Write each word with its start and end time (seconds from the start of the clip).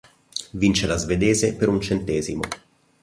Vince 0.53 0.87
la 0.87 0.97
svedese 0.97 1.53
per 1.53 1.67
un 1.69 1.79
centesimo. 1.79 2.41